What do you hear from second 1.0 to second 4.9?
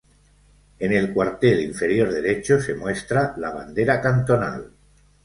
cuartel inferior derecho se muestra la bandera cantonal.